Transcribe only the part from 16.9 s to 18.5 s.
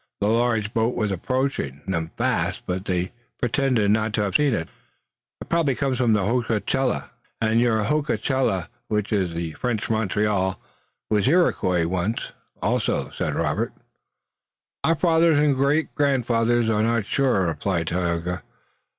sure," replied Tayoga.